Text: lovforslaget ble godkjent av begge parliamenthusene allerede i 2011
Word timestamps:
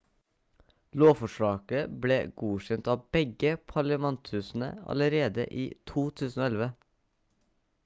lovforslaget 1.01 1.91
ble 2.05 2.17
godkjent 2.43 2.89
av 2.95 3.03
begge 3.17 3.53
parliamenthusene 3.73 4.73
allerede 4.95 5.45
i 5.67 5.69
2011 5.95 6.69